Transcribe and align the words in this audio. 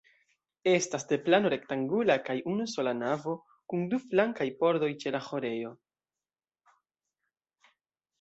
Estas 0.69 1.03
de 1.09 1.17
plano 1.25 1.49
rektangula 1.53 2.15
kaj 2.29 2.35
unusola 2.53 2.93
navo, 3.01 3.35
kun 3.73 3.83
du 3.91 3.99
flankaj 4.05 4.47
pordoj 4.63 4.89
ĉe 5.05 5.13
la 5.17 5.21
ĥorejo. 5.27 5.75